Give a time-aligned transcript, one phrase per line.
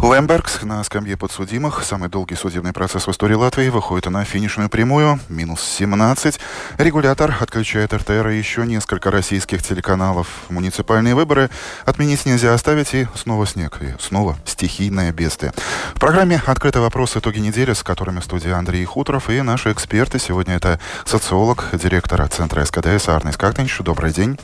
[0.00, 1.82] Лэмбергс на скамье подсудимых.
[1.82, 5.18] Самый долгий судебный процесс в истории Латвии выходит на финишную прямую.
[5.28, 6.38] Минус 17.
[6.78, 10.28] Регулятор отключает РТР и еще несколько российских телеканалов.
[10.50, 11.50] Муниципальные выборы
[11.84, 12.94] отменить нельзя оставить.
[12.94, 13.78] И снова снег.
[13.80, 15.52] И снова стихийное бедствие.
[15.94, 17.16] В программе «Открытый вопрос.
[17.16, 20.20] Итоги недели», с которыми в студии Андрей Хуторов и наши эксперты.
[20.20, 23.78] Сегодня это социолог, директор Центра СКДС Арнис Кактенш.
[23.80, 24.38] Добрый день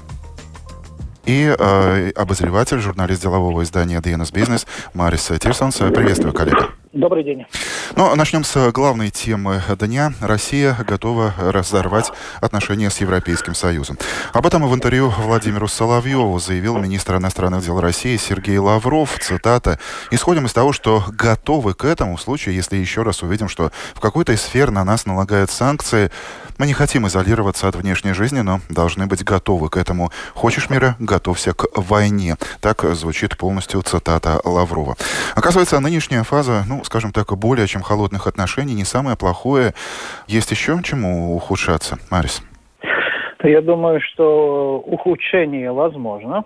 [1.27, 5.77] и э, обозреватель, журналист делового издания DNS Business Марис Тирсонс.
[5.77, 6.69] Приветствую, коллега.
[6.95, 7.45] Добрый день.
[7.97, 10.13] Ну, начнем с главной темы дня.
[10.21, 13.99] Россия готова разорвать отношения с Европейским Союзом.
[14.33, 19.19] Об этом в интервью Владимиру Соловьеву заявил министр иностранных дел России Сергей Лавров.
[19.21, 19.81] Цитата.
[20.13, 24.01] «Исходим из того, что готовы к этому в случае, если еще раз увидим, что в
[24.01, 26.13] какой-то из сфер на нас налагают санкции.
[26.59, 30.13] Мы не хотим изолироваться от внешней жизни, но должны быть готовы к этому.
[30.35, 30.95] Хочешь мира?
[31.01, 32.37] Готовься к войне».
[32.61, 34.97] Так звучит полностью цитата Лаврова.
[35.35, 39.73] Оказывается, нынешняя фаза, ну, скажем так, более чем холодных отношений, не самое плохое.
[40.27, 42.43] Есть еще чему ухудшаться, Марис?
[43.43, 46.45] Я думаю, что ухудшение возможно.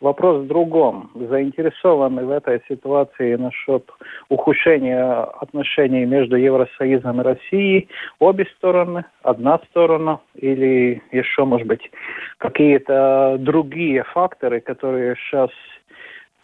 [0.00, 1.10] Вопрос в другом.
[1.14, 3.88] Заинтересованы в этой ситуации насчет
[4.28, 11.90] ухудшения отношений между Евросоюзом и Россией обе стороны, одна сторона или еще, может быть,
[12.38, 15.50] какие-то другие факторы, которые сейчас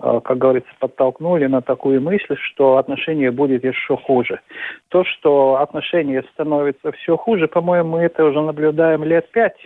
[0.02, 4.40] как говорится, подтолкнули на такую мысль, что отношения будет еще хуже.
[4.88, 9.56] То, что отношения становятся все хуже, по-моему, мы это уже наблюдаем лет пять,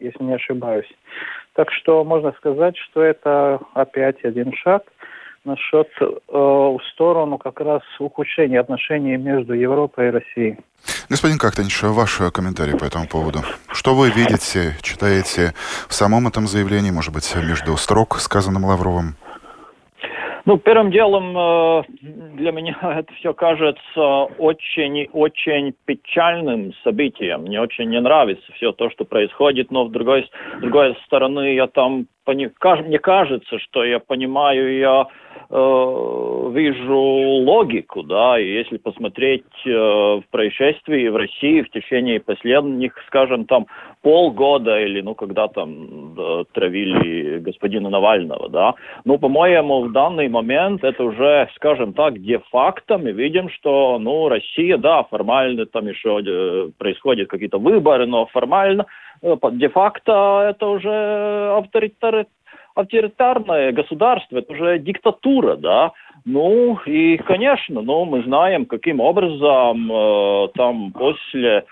[0.00, 0.90] если не ошибаюсь.
[1.54, 4.84] Так что можно сказать, что это опять один шаг
[5.44, 10.58] насчет э, в сторону как раз ухудшения отношений между Европой и Россией.
[11.10, 13.40] Господин Кактанич, ваш комментарий по этому поводу.
[13.70, 15.52] Что вы видите, читаете
[15.88, 19.16] в самом этом заявлении, может быть, между строк, сказанным Лавровым?
[20.46, 21.82] Ну, первым делом э,
[22.34, 27.42] для меня это все кажется очень-очень печальным событием.
[27.42, 30.28] Мне очень не нравится все то, что происходит, но с другой,
[30.58, 32.50] с другой стороны, я там, мне
[32.98, 35.06] кажется, что я понимаю, я
[35.48, 42.94] э, вижу логику, да, и если посмотреть э, в происшествии в России в течение последних,
[43.06, 43.66] скажем, там
[44.04, 48.74] полгода или, ну, когда там да, травили господина Навального, да,
[49.06, 54.76] ну, по-моему, в данный момент это уже, скажем так, де-факто мы видим, что, ну, Россия,
[54.76, 58.84] да, формально там еще э, происходят какие-то выборы, но формально,
[59.22, 62.26] э, де-факто это уже авторитар
[62.74, 65.92] авторитарное государство, это уже диктатура, да.
[66.26, 71.62] Ну и, конечно, ну, мы знаем, каким образом э, там после э,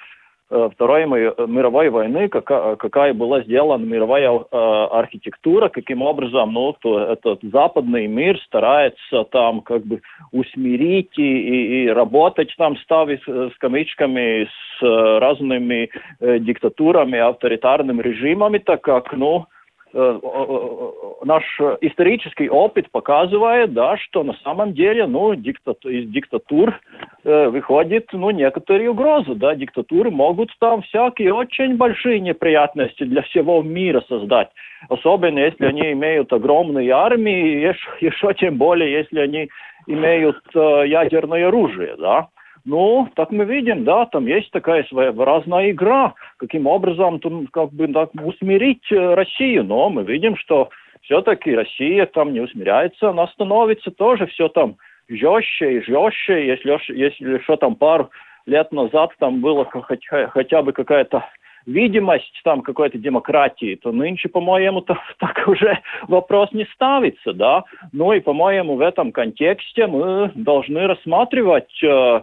[0.74, 7.40] Второй мировой войны, какая, какая была сделана мировая э, архитектура, каким образом ну, то этот
[7.42, 14.82] западный мир старается там как бы усмирить и, и, работать там, ставить с камичками с
[15.20, 15.90] разными
[16.20, 19.51] э, диктатурами, авторитарными режимами, так как, ну, Э,
[19.94, 21.44] наш
[21.80, 26.80] исторический опыт показывает, да, что на самом деле, ну, диктату, из диктатур
[27.25, 33.62] э, выходит, ну, некоторые угрозы, да, диктатуры могут там всякие очень большие неприятности для всего
[33.62, 34.48] мира создать,
[34.88, 39.48] особенно если они имеют огромные армии, еще, еще тем более, если они
[39.86, 42.28] имеют э, ядерное оружие, да.
[42.65, 47.89] Ну, так мы видим, да, там есть такая своеобразная игра, каким образом тут как бы
[47.89, 50.71] так, усмирить э, Россию, но мы видим, что
[51.03, 54.77] все-таки Россия там не усмиряется, она становится тоже все там
[55.09, 58.11] жестче и жестче, если, если что там пару
[58.47, 61.25] лет назад там было хотя, хотя бы какая-то
[61.67, 64.81] видимость там какой-то демократии, то нынче, по-моему,
[65.19, 67.65] так уже вопрос не ставится, да.
[67.93, 72.23] Ну и, по-моему, в этом контексте мы должны рассматривать Э,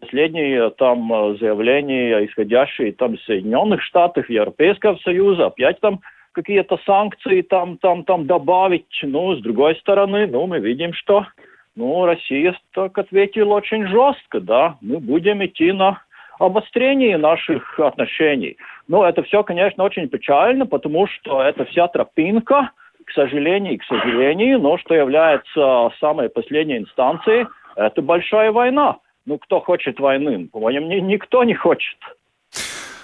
[0.00, 6.00] последние там э, заявления, исходящие там из Соединенных Штатов, Европейского Союза, опять там
[6.32, 9.00] какие-то санкции там, там, там добавить.
[9.02, 11.26] Ну, с другой стороны, ну, мы видим, что
[11.74, 16.02] ну, Россия так ответила очень жестко, да, мы будем идти на
[16.38, 18.58] обострение наших отношений.
[18.88, 22.72] Но это все, конечно, очень печально, потому что это вся тропинка,
[23.06, 27.46] к сожалению, к сожалению, но что является самой последней инстанцией,
[27.76, 28.98] это большая война.
[29.30, 30.48] Ну, кто хочет войны?
[30.48, 31.96] По-моему, никто не хочет.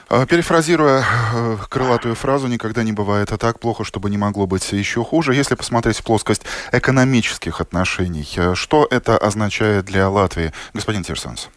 [0.09, 4.73] А, перефразируя э, крылатую фразу «никогда не бывает а так плохо, чтобы не могло быть
[4.73, 11.05] еще хуже», если посмотреть в плоскость экономических отношений, э, что это означает для Латвии, господин
[11.05, 11.49] Терсанс?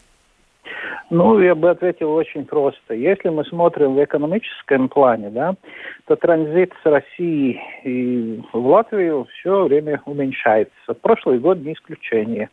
[1.09, 2.93] Ну, я бы ответил очень просто.
[2.93, 5.55] Если мы смотрим в экономическом плане, да,
[6.05, 10.93] то транзит с России и в Латвию все время уменьшается.
[11.01, 12.49] Прошлый год не исключение.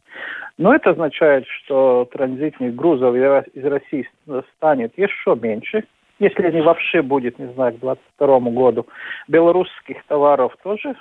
[0.56, 4.08] Но это означает, что транзитных грузов из России
[4.56, 5.84] станет еще меньше.
[6.18, 8.86] Если они вообще будет, не знаю, к 2022 году,
[9.28, 10.94] белорусских товаров тоже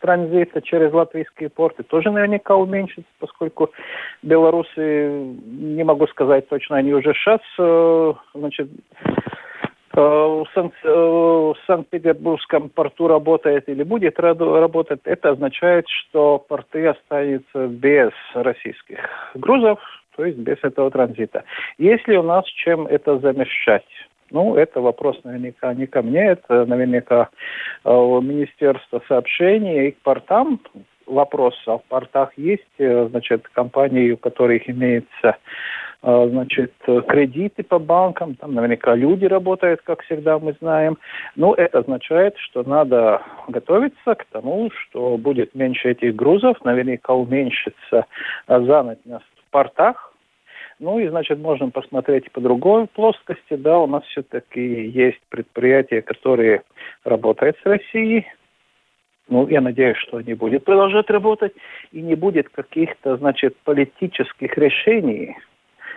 [0.00, 3.70] транзита через латвийские порты тоже наверняка уменьшится, поскольку
[4.22, 5.08] белорусы,
[5.46, 8.68] не могу сказать точно, они уже сейчас, э, значит,
[9.94, 18.10] э, в э, Санкт-Петербургском порту работает или будет работать, это означает, что порты останутся без
[18.34, 18.98] российских
[19.34, 19.78] грузов,
[20.16, 21.44] то есть без этого транзита.
[21.78, 23.84] Если у нас чем это замещать?
[24.30, 27.28] Ну, это вопрос наверняка не ко мне, это наверняка
[27.84, 30.60] э, Министерство сообщений и к портам
[31.06, 31.54] вопрос.
[31.66, 35.36] А в портах есть, э, значит, компании, у которых имеется
[36.02, 36.72] э, значит,
[37.06, 40.98] кредиты по банкам, там наверняка люди работают, как всегда мы знаем.
[41.36, 48.06] Но это означает, что надо готовиться к тому, что будет меньше этих грузов, наверняка уменьшится
[48.48, 50.15] занятость в портах,
[50.78, 53.54] ну и, значит, можем посмотреть по другой плоскости.
[53.54, 56.62] Да, у нас все-таки есть предприятия, которые
[57.04, 58.26] работают с Россией.
[59.28, 61.54] Ну, я надеюсь, что они будут продолжать работать.
[61.92, 65.36] И не будет каких-то, значит, политических решений.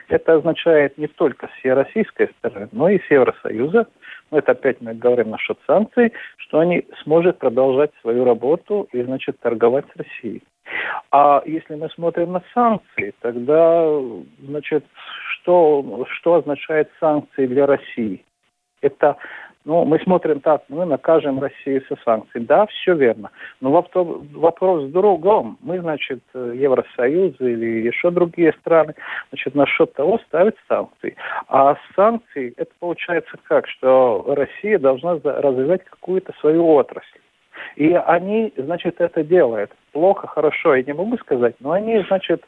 [0.07, 3.87] Это означает не только с российской стороны, но и с Евросоюза.
[4.31, 9.39] Но это опять мы говорим насчет санкций, что они смогут продолжать свою работу и, значит,
[9.39, 10.41] торговать с Россией.
[11.11, 13.89] А если мы смотрим на санкции, тогда,
[14.41, 14.85] значит,
[15.31, 18.23] что, что означает санкции для России?
[18.81, 19.17] Это,
[19.65, 22.45] ну, мы смотрим так, мы накажем Россию со санкциями.
[22.45, 23.31] Да, все верно.
[23.59, 25.57] Но вопрос в другом.
[25.61, 28.93] Мы, значит, Евросоюз или еще другие страны,
[29.31, 31.15] значит, насчет того ставят санкции.
[31.47, 37.19] А санкции, это получается как, что Россия должна развивать какую-то свою отрасль.
[37.75, 39.71] И они, значит, это делают.
[39.91, 42.43] Плохо, хорошо, я не могу сказать, но они, значит,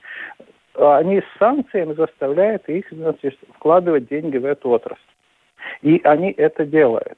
[0.76, 5.00] они с санкциями заставляют их значит, вкладывать деньги в эту отрасль.
[5.82, 7.18] И они это делают.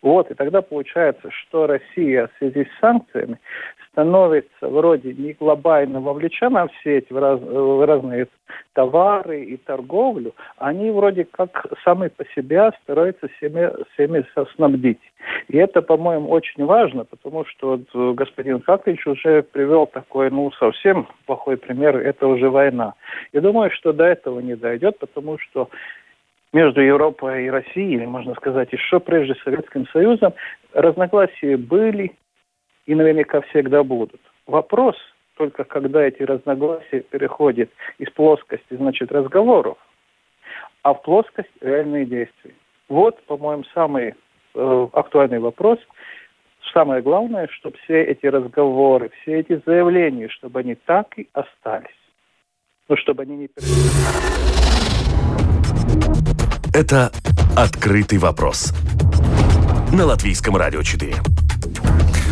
[0.00, 3.38] Вот, и тогда получается, что Россия в связи с санкциями
[3.98, 8.28] становится вроде не глобально вовлечена в все эти раз, разные
[8.74, 14.24] товары и торговлю, они вроде как сами по себе стараются всеми, всеми
[14.54, 15.00] снабдить.
[15.48, 20.52] И это, по-моему, очень важно, потому что вот э, господин Хакович уже привел такой, ну,
[20.52, 22.94] совсем плохой пример, это уже война.
[23.32, 25.70] Я думаю, что до этого не дойдет, потому что
[26.52, 30.34] между Европой и Россией, или можно сказать, еще прежде Советским Союзом,
[30.72, 32.12] разногласия были
[32.88, 34.20] и наверняка всегда будут.
[34.46, 34.96] Вопрос
[35.36, 39.76] только, когда эти разногласия переходят из плоскости, значит, разговоров,
[40.82, 42.54] а в плоскость реальные действия.
[42.88, 44.14] Вот, по-моему, самый
[44.54, 45.78] э, актуальный вопрос.
[46.72, 51.90] Самое главное, чтобы все эти разговоры, все эти заявления, чтобы они так и остались.
[52.88, 53.48] Ну, чтобы они не.
[56.74, 57.10] Это
[57.54, 58.72] «Открытый вопрос»
[59.92, 61.12] на Латвийском радио 4.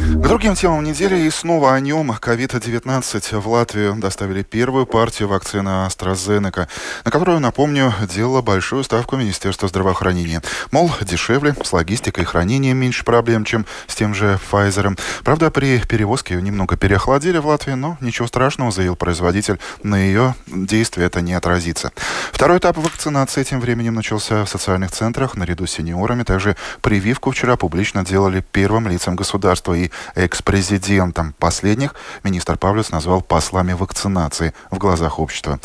[0.06, 2.12] К другим темам недели и снова о нем.
[2.12, 6.68] COVID-19 в Латвию доставили первую партию вакцины AstraZeneca,
[7.04, 10.42] на которую, напомню, делала большую ставку Министерства здравоохранения.
[10.70, 14.96] Мол, дешевле, с логистикой и хранением меньше проблем, чем с тем же Pfizer.
[15.24, 20.36] Правда, при перевозке ее немного переохладили в Латвии, но ничего страшного, заявил производитель, на ее
[20.46, 21.90] действие это не отразится.
[22.32, 26.22] Второй этап вакцинации тем временем начался в социальных центрах наряду с сеньорами.
[26.22, 31.34] Также прививку вчера публично делали первым лицам государства и экс-президентом.
[31.38, 35.60] Последних министр Павлюс назвал послами вакцинации в глазах общества.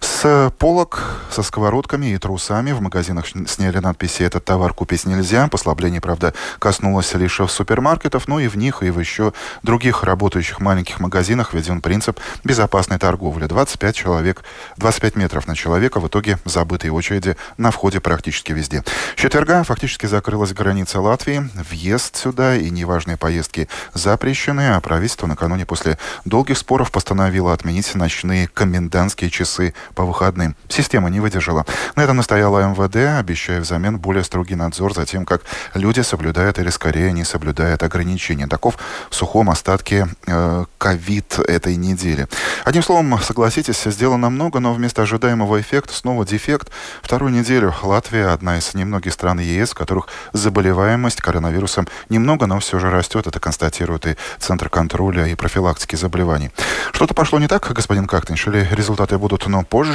[0.00, 5.48] С полок со сковородками и трусами в магазинах сняли надписи «Этот товар купить нельзя».
[5.48, 11.00] Послабление, правда, коснулось лишь супермаркетов, но и в них, и в еще других работающих маленьких
[11.00, 13.46] магазинах введен принцип безопасной торговли.
[13.46, 14.42] 25 человек,
[14.76, 18.82] 25 метров на человека, в итоге забытые очереди на входе практически везде.
[19.16, 21.48] С четверга фактически закрылась граница Латвии.
[21.70, 28.48] Въезд сюда и неважные поездки запрещены, а правительство накануне после долгих споров постановило отменить ночные
[28.48, 30.54] комендантские часы по выходным.
[30.68, 31.66] Система не выдержала.
[31.96, 35.42] На этом настояла МВД, обещая взамен более строгий надзор за тем, как
[35.74, 38.46] люди соблюдают или скорее не соблюдают ограничения.
[38.46, 38.78] Таков
[39.10, 42.28] в сухом остатке э, ковид э, этой недели.
[42.64, 46.70] Одним словом, согласитесь, сделано много, но вместо ожидаемого эффекта снова дефект.
[47.02, 52.78] Вторую неделю Латвия одна из немногих стран ЕС, в которых заболеваемость коронавирусом немного, но все
[52.78, 53.26] же растет.
[53.26, 56.52] Это констатирует и Центр контроля и профилактики заболеваний.
[56.92, 59.87] Что-то пошло не так, господин Кактинш, или результаты будут, но позже?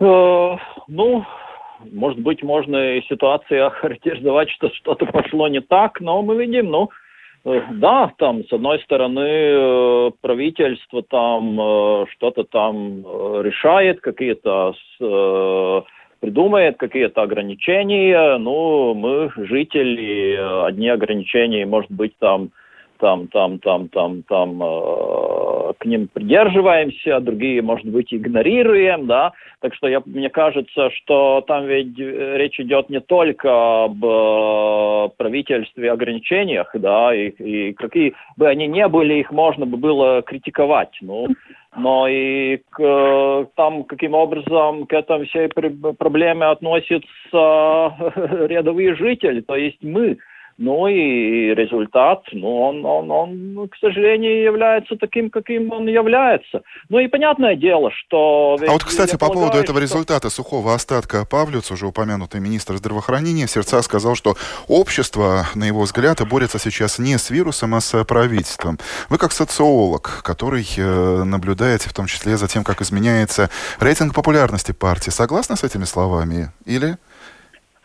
[0.00, 1.24] Э, ну,
[1.92, 6.90] может быть, можно и ситуацию охарактеризовать, что что-то пошло не так, но мы видим, ну,
[7.44, 13.02] э, да, там, с одной стороны, э, правительство там что-то там
[13.42, 14.74] решает, какие-то
[16.20, 22.50] придумает какие-то ограничения, ну, мы, жители, одни ограничения, может быть, там,
[22.98, 29.32] там, там, там, там, там, э, к ним придерживаемся, другие, может быть, игнорируем, да.
[29.60, 35.92] Так что я, мне кажется, что там ведь речь идет не только об э, правительстве
[35.92, 40.96] ограничениях, да, и, и какие бы они ни были, их можно бы было критиковать.
[41.00, 41.28] Ну,
[41.76, 47.04] но и к, там каким образом к этой всей проблеме относятся
[48.48, 50.18] рядовые жители, то есть мы.
[50.58, 56.62] Ну и результат, ну он, он, он, к сожалению, является таким, каким он является.
[56.88, 58.56] Ну и понятное дело, что...
[58.66, 59.80] А вот, кстати, по поводу этого что...
[59.80, 64.34] результата сухого остатка Павлюц, уже упомянутый министр здравоохранения, в сердца сказал, что
[64.66, 68.78] общество, на его взгляд, борется сейчас не с вирусом, а с правительством.
[69.10, 73.48] Вы как социолог, который э, наблюдаете в том числе за тем, как изменяется
[73.78, 76.50] рейтинг популярности партии, согласны с этими словами?
[76.66, 76.96] Или...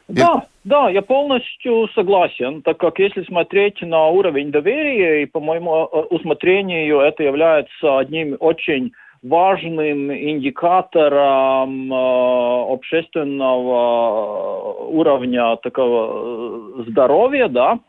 [0.07, 5.85] Да, да, я полностью согласен, так как если смотреть на уровень доверия, и по моему
[5.85, 8.91] э, усмотрению это является одним очень
[9.23, 17.79] важным индикатором э, общественного уровня такого э, здоровья, да,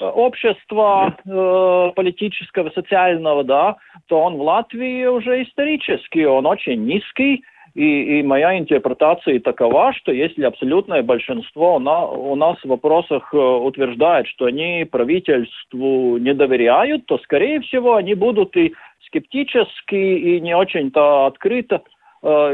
[0.00, 3.76] общества э, политического, социального, да,
[4.06, 7.42] то он в Латвии уже исторически, он очень низкий,
[7.74, 13.36] и, и моя интерпретация такова, что если абсолютное большинство на, у нас в вопросах э,
[13.36, 18.74] утверждает, что они правительству не доверяют, то, скорее всего, они будут и
[19.06, 21.82] скептически, и не очень-то открыто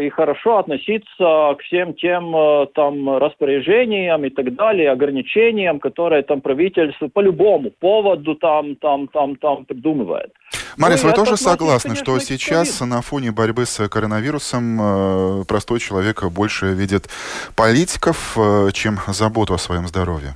[0.04, 6.40] и хорошо относиться к всем тем э, там распоряжениям и так далее, ограничениям, которые там
[6.40, 10.32] правительство по любому поводу там, там, там, там придумывает.
[10.76, 15.78] Марис, ну, вы тоже согласны, конечно, что сейчас на фоне борьбы с коронавирусом э, простой
[15.78, 17.08] человек больше видит
[17.54, 18.36] политиков,
[18.72, 20.34] чем заботу о своем здоровье?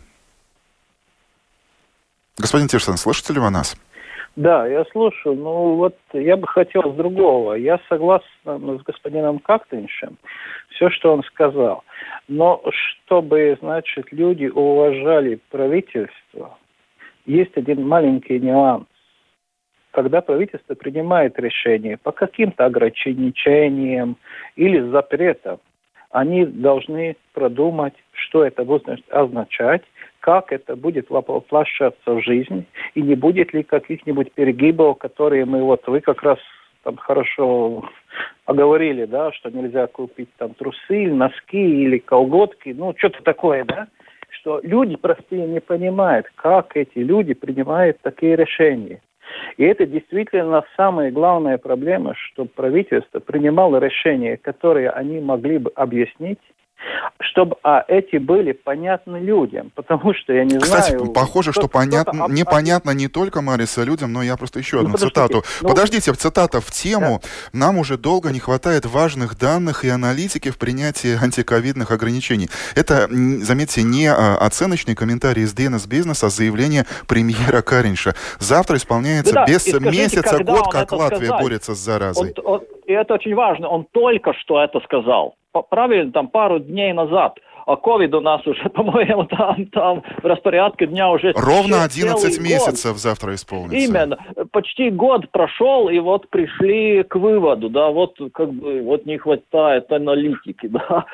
[2.39, 3.77] Господин Тирсон, слышите ли вы нас?
[4.37, 5.37] Да, я слушаю.
[5.37, 7.55] Ну вот я бы хотел другого.
[7.55, 10.17] Я согласен с господином Кактыншем,
[10.71, 11.85] все, что он сказал.
[12.27, 16.59] Но чтобы, значит, люди уважали правительство,
[17.27, 18.87] есть один маленький нюанс.
[19.93, 24.17] Когда правительство принимает решение по каким-то ограничениям
[24.57, 25.61] или запретам,
[26.11, 29.83] они должны продумать, что это будет означать,
[30.25, 32.65] как это будет воплощаться в жизнь,
[32.95, 36.39] и не будет ли каких-нибудь перегибов, которые мы вот, вы как раз
[36.83, 37.85] там хорошо
[38.47, 43.89] оговорили, да, что нельзя купить там трусы, носки или колготки, ну, что-то такое, да,
[44.31, 49.03] что люди простые не понимают, как эти люди принимают такие решения.
[49.59, 56.41] И это действительно самая главная проблема, что правительство принимало решения, которые они могли бы объяснить,
[57.21, 61.13] чтобы а, эти были понятны людям, потому что я не Кстати, знаю...
[61.13, 65.45] похоже, что понятно, непонятно не только Мариса людям, но я просто еще ну, одну цитату.
[65.63, 67.21] Ну, подождите, цитата в тему.
[67.23, 67.59] Да.
[67.59, 72.49] Нам уже долго не хватает важных данных и аналитики в принятии антиковидных ограничений.
[72.75, 78.15] Это, заметьте, не а, оценочный комментарий из DNS Business, а заявление премьера Каринша.
[78.39, 81.43] Завтра исполняется да, без скажите, месяца, год, как Латвия сказать?
[81.43, 82.35] борется с заразой.
[82.37, 83.69] Он, он, и это очень важно.
[83.69, 87.39] Он только что это сказал правильно, там пару дней назад.
[87.67, 91.33] А ковид у нас уже, по-моему, там, там в распорядке дня уже...
[91.35, 93.01] Ровно 11 месяцев год.
[93.01, 93.79] завтра исполнится.
[93.79, 94.19] Именно.
[94.53, 99.91] Почти год прошел, и вот пришли к выводу, да, вот как бы вот не хватает
[99.91, 101.07] аналитики, да.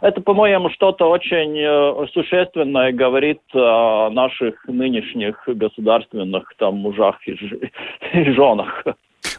[0.00, 7.34] Это, по-моему, что-то очень э, существенное говорит о наших нынешних государственных там мужах и
[8.32, 8.84] женах.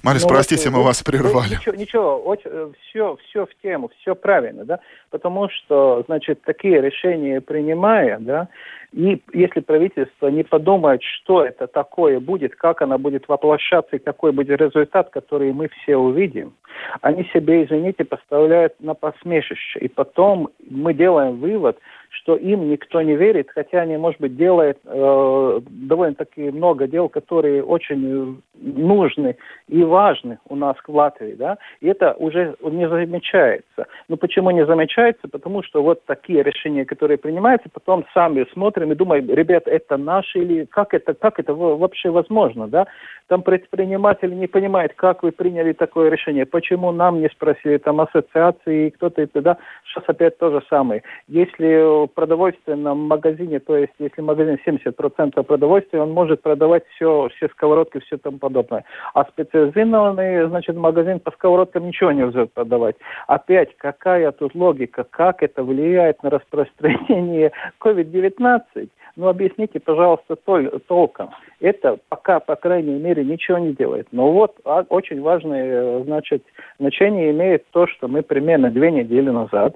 [0.03, 1.55] Марис, ну, простите, вот, мы вас прервали.
[1.55, 2.37] Ничего, ничего,
[2.81, 8.49] все, все в тему, все правильно, да, потому что, значит, такие решения принимая, да,
[8.93, 14.31] и если правительство не подумает, что это такое будет, как оно будет воплощаться и какой
[14.31, 16.53] будет результат, который мы все увидим,
[17.01, 19.79] они себе, извините, поставляют на посмешище.
[19.79, 21.79] И потом мы делаем вывод,
[22.13, 27.63] что им никто не верит, хотя они, может быть, делают э, довольно-таки много дел, которые
[27.63, 29.35] очень нужны
[29.67, 33.87] и важны у нас в Латвии, да, и это уже не замечается.
[34.07, 35.27] Но почему не замечается?
[35.27, 40.39] Потому что вот такие решения, которые принимаются, потом сами смотрим и думаем, ребят, это наши
[40.39, 42.85] или как это, как это вообще возможно, да?
[43.27, 48.89] Там предприниматели не понимают, как вы приняли такое решение, почему нам не спросили, там ассоциации,
[48.89, 49.57] кто-то и туда.
[49.85, 51.03] Сейчас опять то же самое.
[51.27, 57.47] Если в продовольственном магазине, то есть если магазин 70% продовольствия, он может продавать все, все
[57.49, 58.83] сковородки, все там подобное.
[59.13, 62.95] А специализированный, значит, магазин по сковородкам ничего не может продавать.
[63.27, 68.89] Опять, какая тут логика, как это влияет на распространение COVID-19?
[69.15, 71.29] Ну, объясните, пожалуйста, тол толком.
[71.59, 74.07] Это пока, по крайней мере, ничего не делает.
[74.11, 76.43] Но вот а, очень важное, значит,
[76.79, 79.75] значение имеет то, что мы примерно две недели назад,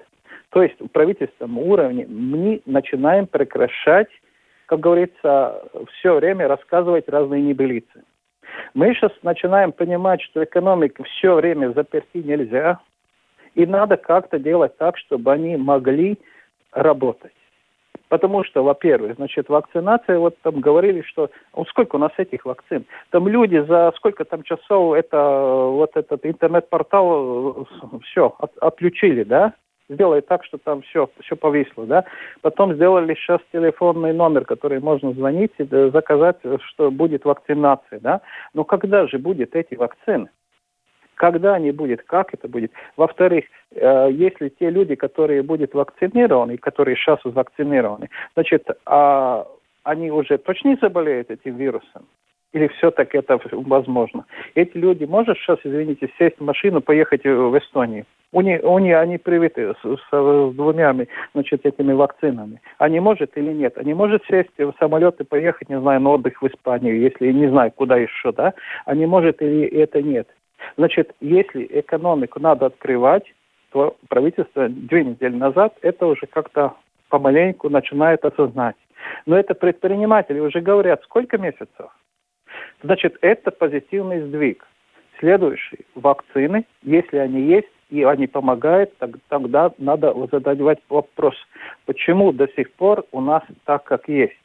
[0.50, 4.10] то есть в правительственном уровне, мы начинаем прекращать,
[4.66, 5.64] как говорится,
[5.94, 8.04] все время рассказывать разные небылицы.
[8.74, 12.80] Мы сейчас начинаем понимать, что экономику все время заперти нельзя,
[13.56, 16.18] и надо как-то делать так, чтобы они могли
[16.72, 17.34] работать.
[18.10, 22.86] Потому что, во-первых, значит, вакцинация, вот там говорили, что вот сколько у нас этих вакцин.
[23.10, 25.18] Там люди за сколько там часов это
[25.72, 29.54] вот этот интернет-портал э, все от, отключили, да?
[29.90, 32.04] Сделали так, что там все, все повисло, да?
[32.42, 38.22] Потом сделали сейчас телефонный номер, который можно звонить и э, заказать, что будет вакцинация, да?
[38.54, 40.30] Но когда же будет эти вакцины?
[41.18, 42.72] когда они будут, как это будет.
[42.96, 49.48] Во-вторых, э, если те люди, которые будут вакцинированы, которые сейчас вакцинированы, значит, а
[49.84, 52.06] они уже точно заболеют этим вирусом?
[52.54, 54.26] Или все-таки это возможно?
[54.56, 58.06] Эти люди может сейчас, извините, сесть в машину, поехать в Эстонию?
[58.32, 60.96] У них, у них они привиты с, с, с двумя
[61.34, 62.62] значит, этими вакцинами.
[62.78, 63.78] Они может или нет?
[63.78, 67.48] Они может сесть в самолет и поехать, не знаю, на отдых в Испанию, если не
[67.48, 68.54] знаю, куда еще, да?
[68.86, 70.28] Они может или это нет?
[70.78, 73.34] Значит, если экономику надо открывать,
[73.72, 76.74] то правительство две недели назад это уже как-то
[77.10, 78.76] помаленьку начинает осознать.
[79.26, 81.92] Но это предприниматели уже говорят, сколько месяцев?
[82.84, 84.66] Значит, это позитивный сдвиг.
[85.20, 91.36] Следующий, вакцины, если они есть, и они помогают, тогда надо задавать вопрос,
[91.86, 94.38] почему до сих пор у нас так, как есть.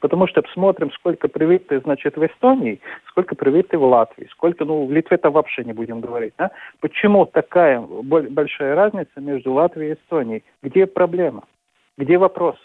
[0.00, 4.92] Потому что посмотрим, сколько привиты, значит, в Эстонии, сколько привиты в Латвии, сколько, ну, в
[4.92, 6.34] Литве-то вообще не будем говорить.
[6.38, 6.50] Да?
[6.80, 10.44] Почему такая большая разница между Латвией и Эстонией?
[10.62, 11.44] Где проблема?
[11.96, 12.56] Где вопрос?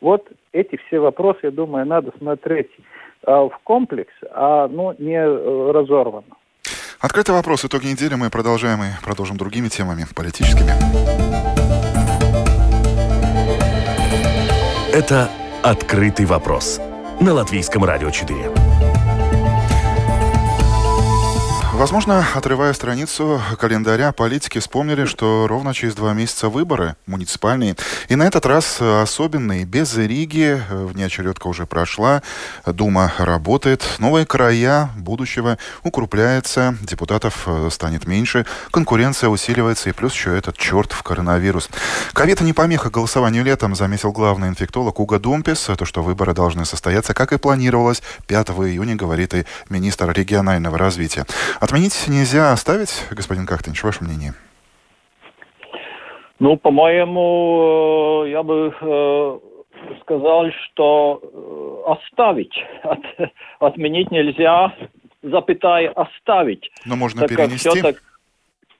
[0.00, 2.70] Вот эти все вопросы, я думаю, надо смотреть
[3.26, 6.36] э, в комплекс, а ну, не э, разорванно.
[7.00, 7.64] Открытый вопрос.
[7.64, 10.72] Итоги недели мы продолжаем и продолжим другими темами политическими.
[14.92, 15.28] Это
[15.62, 16.80] «Открытый вопрос»
[17.20, 18.65] на Латвийском радио 4.
[21.76, 27.76] Возможно, отрывая страницу календаря, политики вспомнили, что ровно через два месяца выборы муниципальные.
[28.08, 32.22] И на этот раз особенные, без Риги, внеочередка уже прошла,
[32.64, 40.34] Дума работает, новые края будущего укрупляется, депутатов э, станет меньше, конкуренция усиливается и плюс еще
[40.34, 41.68] этот черт в коронавирус.
[42.14, 45.68] Ковид не помеха голосованию летом, заметил главный инфектолог Уга Думпис.
[45.76, 51.26] То, что выборы должны состояться, как и планировалось, 5 июня, говорит и министр регионального развития.
[51.66, 54.34] Отменить нельзя оставить, господин Кахтинч, ваше мнение?
[56.38, 59.38] Ну, по-моему, э, я бы э,
[60.02, 62.54] сказал, что э, оставить.
[62.84, 63.00] От,
[63.58, 64.76] отменить нельзя,
[65.22, 66.70] запятая оставить.
[66.84, 67.64] Но можно так перенести.
[67.64, 68.02] Как все так,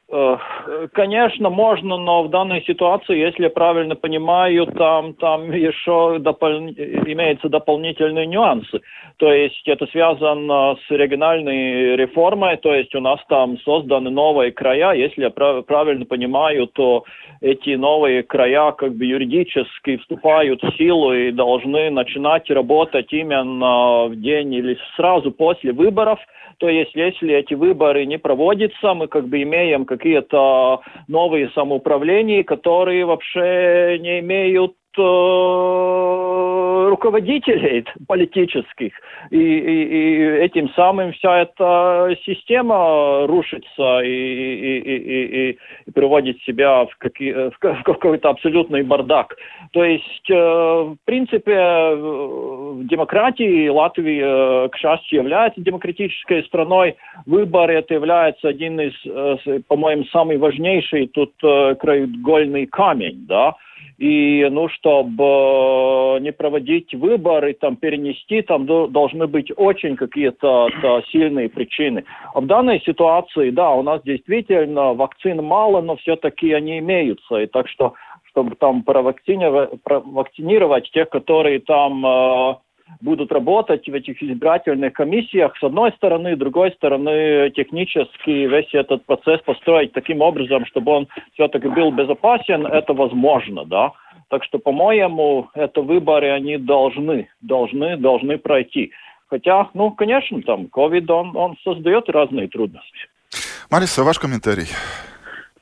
[0.09, 6.69] конечно, можно, но в данной ситуации, если я правильно понимаю, там, там еще допол...
[6.69, 8.81] имеются дополнительные нюансы.
[9.17, 14.93] То есть это связано с региональной реформой, то есть у нас там созданы новые края.
[14.93, 15.67] Если я прав...
[15.67, 17.05] правильно понимаю, то
[17.41, 24.15] эти новые края как бы юридически вступают в силу и должны начинать работать именно в
[24.15, 26.21] день или сразу после выборов–
[26.59, 33.05] то есть, если эти выборы не проводятся, мы как бы имеем какие-то новые самоуправления, которые
[33.05, 34.75] вообще не имеют
[36.89, 38.93] руководителей политических.
[39.31, 46.41] И, и, и этим самым вся эта система рушится и, и, и, и, и приводит
[46.43, 49.37] себя в, какие, в какой-то абсолютный бардак.
[49.73, 56.97] То есть, в принципе, в демократии Латвия, к счастью, является демократической страной.
[57.27, 58.95] Выборы это является один из,
[59.67, 63.55] по-моему, самый важнейший тут краеугольный камень, да,
[63.99, 70.69] и, ну, чтобы э, не проводить выборы, там, перенести, там должны быть очень какие-то
[71.11, 72.05] сильные причины.
[72.35, 77.37] А в данной ситуации, да, у нас действительно вакцин мало, но все-таки они имеются.
[77.37, 82.55] И так что, чтобы там провакцинировать, провакцинировать тех, которые там э,
[83.01, 89.05] будут работать в этих избирательных комиссиях, с одной стороны, с другой стороны, технически весь этот
[89.05, 93.93] процесс построить таким образом, чтобы он все-таки был безопасен, это возможно, да.
[94.29, 98.91] Так что, по-моему, это выборы, они должны, должны, должны пройти.
[99.29, 103.09] Хотя, ну, конечно, там, COVID, он, он создает разные трудности.
[103.71, 104.69] Мариса, ваш комментарий.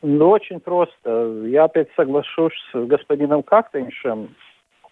[0.03, 1.45] Ну, очень просто.
[1.47, 4.29] Я опять соглашусь с господином Кактеншем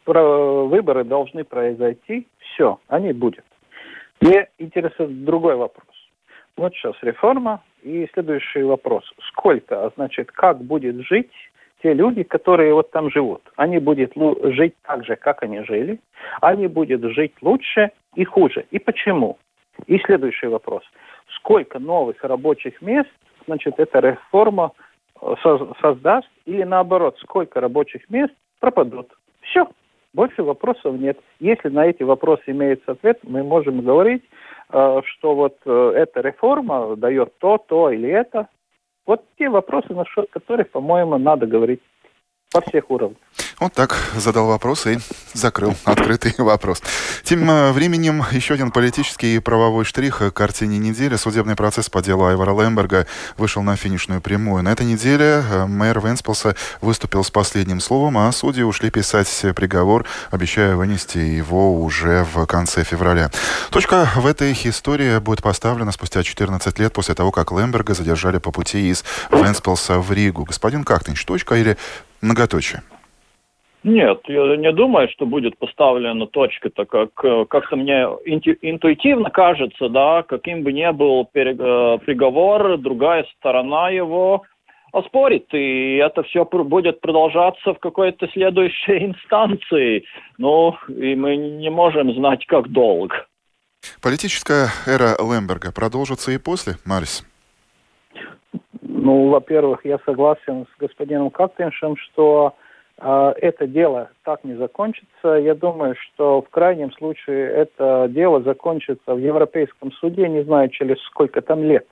[0.06, 3.44] выборы должны произойти, все, они будут.
[4.20, 5.86] Мне интересует другой вопрос.
[6.56, 9.04] Вот сейчас реформа, и следующий вопрос.
[9.28, 11.30] Сколько, а значит, как будет жить
[11.82, 13.42] те люди, которые вот там живут?
[13.56, 14.12] Они будут
[14.54, 15.98] жить так же, как они жили,
[16.40, 18.66] они будут жить лучше и хуже.
[18.70, 19.38] И почему?
[19.86, 20.82] И следующий вопрос.
[21.36, 23.10] Сколько новых рабочих мест,
[23.46, 24.72] значит, эта реформа
[25.20, 25.34] э,
[25.80, 29.08] создаст, или наоборот, сколько рабочих мест пропадут?
[29.40, 29.66] Все.
[30.14, 31.18] Больше вопросов нет.
[31.40, 34.22] Если на эти вопросы имеется ответ, мы можем говорить,
[34.70, 38.48] э, что вот э, эта реформа дает то, то или это.
[39.06, 41.80] Вот те вопросы, насчет которых, по-моему, надо говорить
[42.52, 43.18] по всех уровнях.
[43.62, 44.98] Вот так задал вопрос и
[45.34, 46.82] закрыл открытый вопрос.
[47.22, 51.14] Тем э, временем еще один политический и правовой штрих к картине недели.
[51.14, 54.64] Судебный процесс по делу Айвара Лемберга вышел на финишную прямую.
[54.64, 60.06] На этой неделе э, мэр Венспилса выступил с последним словом, а судьи ушли писать приговор,
[60.32, 63.30] обещая вынести его уже в конце февраля.
[63.70, 68.50] Точка в этой истории будет поставлена спустя 14 лет после того, как Лемберга задержали по
[68.50, 70.42] пути из Венспилса в Ригу.
[70.46, 71.78] Господин Кактинч, точка или
[72.22, 72.82] многоточие?
[73.84, 78.02] Нет, я не думаю, что будет поставлена точка, так как как-то мне
[78.62, 84.44] интуитивно кажется, да, каким бы ни был э, приговор, другая сторона его
[84.92, 90.04] оспорит, и это все будет продолжаться в какой-то следующей инстанции.
[90.38, 93.26] Ну, и мы не можем знать, как долго.
[94.00, 97.26] Политическая эра Лемберга продолжится и после, Марис?
[98.80, 102.54] Ну, во-первых, я согласен с господином Кактеншем, что
[103.02, 105.28] это дело так не закончится.
[105.28, 111.00] Я думаю, что в крайнем случае это дело закончится в Европейском суде, не знаю, через
[111.02, 111.86] сколько там лет.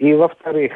[0.00, 0.72] И, во-вторых,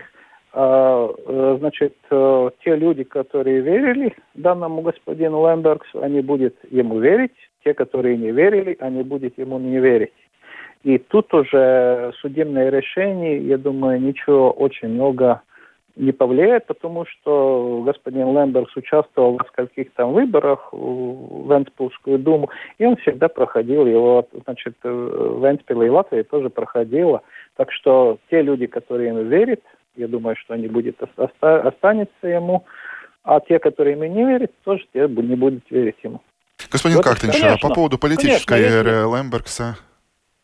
[0.53, 7.33] э, э, значит, э, те люди, которые верили данному господину Лембергсу, они будут ему верить.
[7.65, 10.13] Те, которые не верили, они будут ему не верить.
[10.83, 15.41] И тут уже судебное решение, я думаю, ничего очень много
[15.97, 22.85] не повлияет, потому что господин Лемберс участвовал в нескольких там выборах в Венспилскую думу, и
[22.85, 27.23] он всегда проходил его, значит, Венспил и Латвия тоже проходила.
[27.57, 29.61] Так что те люди, которые ему верят,
[29.97, 32.65] я думаю, что они оста- останется ему,
[33.23, 36.21] а те, которые ему не верят, тоже те не будут верить ему.
[36.71, 39.77] Господин вот, Кактинш, а по поводу политической конечно, эры Лембергса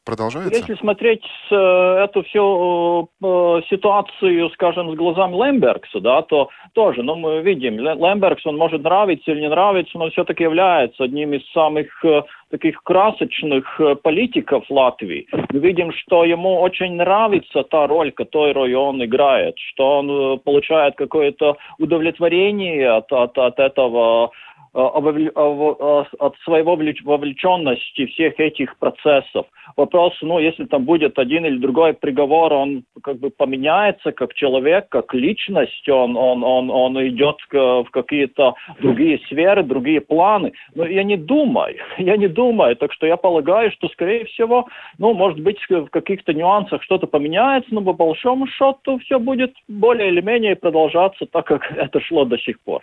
[0.05, 0.55] продолжается?
[0.55, 7.17] Если смотреть э, эту всю э, ситуацию, скажем, с глазами Лембергса, да, то тоже, ну,
[7.17, 11.87] мы видим, Лембергс, он может нравиться или не нравиться, но все-таки является одним из самых
[12.05, 15.27] э, таких красочных э, политиков Латвии.
[15.53, 20.97] Мы видим, что ему очень нравится та роль, которую он играет, что он э, получает
[20.97, 29.47] какое-то удовлетворение от, от, от этого Э, э, от своего вовлеченности всех этих процессов.
[29.77, 34.89] Вопрос, ну, если там будет один или другой приговор, он как бы поменяется как человек,
[34.89, 40.53] как личность, он, он, он, он идет в какие-то другие сферы, другие планы.
[40.75, 45.15] Но я не думаю, я не думаю, так что я полагаю, что, скорее всего, ну,
[45.15, 50.21] может быть, в каких-то нюансах что-то поменяется, но по большому счету все будет более или
[50.21, 52.83] менее продолжаться так, как это шло до сих пор.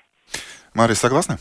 [0.73, 1.35] Мария, согласны?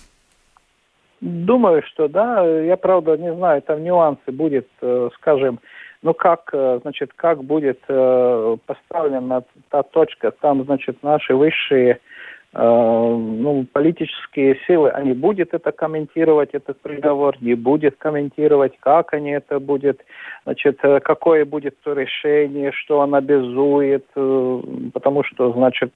[1.21, 2.47] Думаю, что да.
[2.47, 5.61] Я, правда, не знаю, там нюансы будет, э, скажем,
[6.03, 12.01] ну как, э, значит, как будет э, поставлена та точка, там, значит, наши высшие
[12.59, 19.61] ну, политические силы, они будут это комментировать, этот приговор, не будет комментировать, как они это
[19.61, 20.01] будут,
[20.45, 25.92] значит, какое будет то решение, что он обязует, потому что, значит,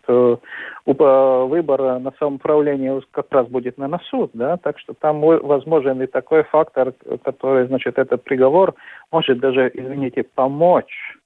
[0.85, 6.43] выбор на самоуправление как раз будет на суд, да, так что там возможен и такой
[6.43, 6.93] фактор,
[7.25, 8.75] который, значит, этот приговор
[9.11, 11.17] может даже, извините, помочь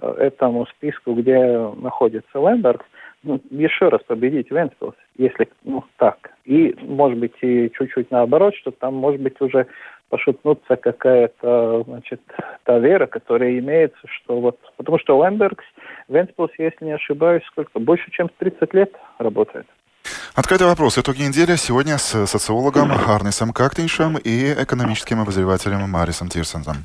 [0.00, 2.84] этому списку, где находится Лемберг,
[3.22, 6.30] ну, еще раз победить Венспилс, если ну, так.
[6.44, 9.66] И, может быть, и чуть-чуть наоборот, что там, может быть, уже
[10.10, 12.20] пошутнуться какая-то, значит,
[12.64, 14.58] та вера, которая имеется, что вот...
[14.76, 15.64] Потому что Лембергс,
[16.08, 17.78] Венспилс, если не ошибаюсь, сколько?
[17.78, 19.66] Больше, чем 30 лет работает.
[20.34, 20.98] Открытый вопрос.
[20.98, 26.84] Итоги недели сегодня с социологом Арнисом Кактиншем и экономическим обозревателем Марисом Тирсензом.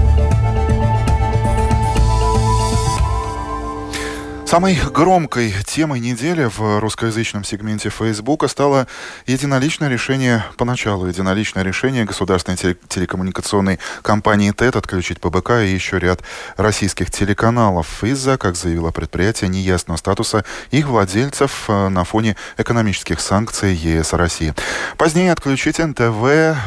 [4.51, 8.85] Самой громкой темой недели в русскоязычном сегменте Фейсбука стало
[9.25, 12.57] единоличное решение, поначалу единоличное решение государственной
[12.89, 16.19] телекоммуникационной компании ТЭТ отключить ПБК и еще ряд
[16.57, 23.73] российских телеканалов из-за, как заявило предприятие, неясного статуса их владельцев э, на фоне экономических санкций
[23.73, 24.53] ЕС России.
[24.97, 26.01] Позднее отключить НТВ,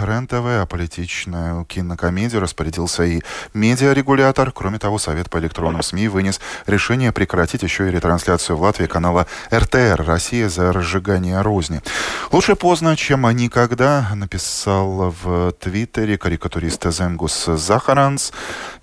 [0.00, 3.20] РЕН-ТВ, а политичную кинокомедию распорядился и
[3.52, 4.52] медиарегулятор.
[4.52, 9.26] Кроме того, Совет по электронным СМИ вынес решение прекратить еще и ретрансляцию в Латвии канала
[9.52, 11.82] РТР «Россия за разжигание розни».
[12.30, 18.32] Лучше поздно, чем никогда, написал в Твиттере карикатурист Земгус Захаранс.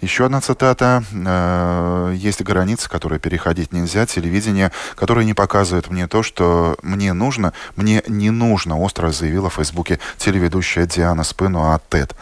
[0.02, 1.04] Еще одна цитата.
[1.14, 4.06] «Э, «Есть границы, которые переходить нельзя.
[4.06, 9.56] Телевидение, которое не показывает мне то, что мне нужно, мне не нужно», остро заявила в
[9.56, 12.16] Фейсбуке телеведущая Диана Спыну от ТЭД.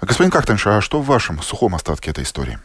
[0.00, 2.58] Господин Кахтенша, а что в вашем сухом остатке этой истории?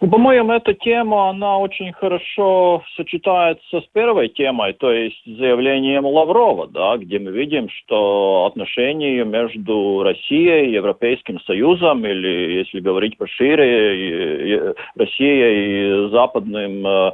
[0.00, 6.68] Ну, по-моему, эта тема, она очень хорошо сочетается с первой темой, то есть заявлением Лаврова,
[6.68, 14.74] да, где мы видим, что отношения между Россией и Европейским Союзом, или, если говорить пошире,
[14.96, 17.12] Россией и западным э,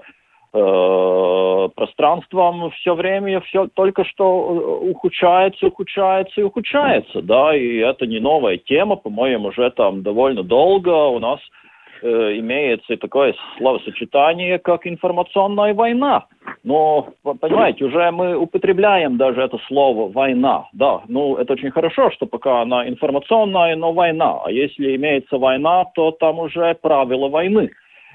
[0.54, 8.20] э, пространством все время все только что ухудшается, ухудшается и ухудшается, да, и это не
[8.20, 11.60] новая тема, по-моему, уже там довольно долго у нас э,
[12.02, 16.26] имеется такое словосочетание, как информационная война.
[16.64, 20.68] Но, понимаете, уже мы употребляем даже это слово «война».
[20.72, 24.40] Да, ну, это очень хорошо, что пока она информационная, но война.
[24.44, 27.70] А если имеется война, то там уже правила войны.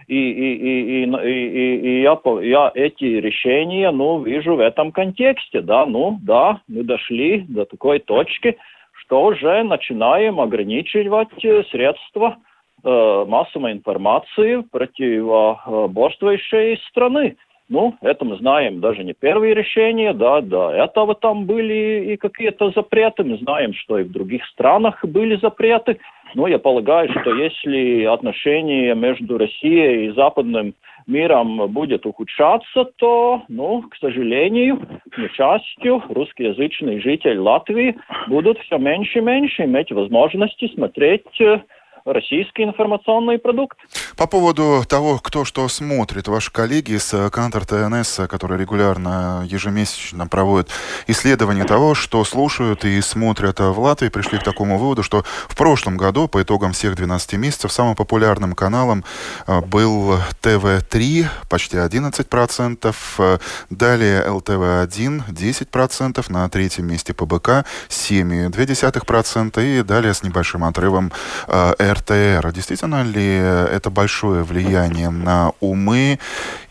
[0.07, 5.61] И, и, и, и, и, и я, я эти решения, ну, вижу в этом контексте,
[5.61, 8.55] да, ну, да, мы дошли до такой точки,
[8.93, 12.54] что уже начинаем ограничивать э, средства Э,
[12.85, 17.35] массовой информации противоборствующей страны.
[17.67, 22.69] Ну, это мы знаем даже не первые решения, да, до этого там были и какие-то
[22.69, 25.97] запреты, мы знаем, что и в других странах были запреты,
[26.35, 30.75] но я полагаю, что если отношения между Россией и западным
[31.07, 34.79] миром будет ухудшаться, то, ну, к сожалению,
[35.11, 37.95] к несчастью, русскоязычные жители Латвии
[38.27, 41.59] будут все меньше и меньше иметь возможности смотреть э,
[42.05, 43.77] российский информационный продукт.
[44.15, 50.69] По поводу того, кто что смотрит, ваши коллеги с Кантор ТНС, которые регулярно, ежемесячно проводят
[51.07, 55.97] исследования того, что слушают и смотрят в Латвии, пришли к такому выводу, что в прошлом
[55.97, 59.03] году, по итогам всех 12 месяцев, самым популярным каналом
[59.47, 63.37] э, был ТВ-3, почти 11%, э,
[63.69, 71.11] далее ЛТВ-1, 10%, на третьем месте ПБК, 7,2%, и далее с небольшим отрывом
[71.47, 72.51] э, РТР.
[72.53, 73.37] Действительно ли
[73.75, 76.19] это большое влияние на умы?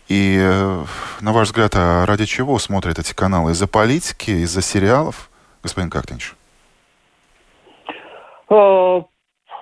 [0.07, 0.83] И, э,
[1.21, 3.51] на ваш взгляд, а ради чего смотрят эти каналы?
[3.51, 5.29] Из-за политики, из-за сериалов,
[5.63, 6.33] господин Кактинч?
[8.49, 9.01] Э,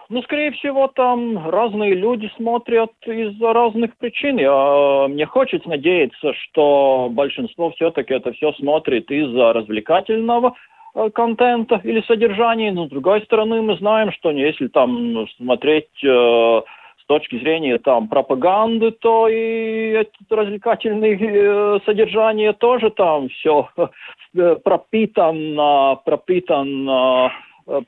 [0.09, 4.37] ну, скорее всего, там разные люди смотрят из-за разных причин.
[4.37, 10.72] Я, мне хочется надеяться, что большинство все-таки это все смотрит из-за развлекательного Э,
[11.13, 16.61] контента или содержания, но с другой стороны мы знаем, что если там смотреть э,
[17.03, 23.69] с точки зрения там пропаганды, то и это развлекательное э, содержание тоже там все
[24.35, 27.42] э, пропитано, пропитано э,